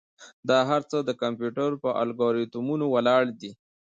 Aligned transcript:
دا 0.49 0.59
هر 0.69 0.81
څه 0.91 0.97
د 1.07 1.09
کمپیوټر 1.21 1.69
پر 1.81 1.93
الگوریتمونو 2.03 2.85
ولاړ 2.93 3.23
دي. 3.41 3.51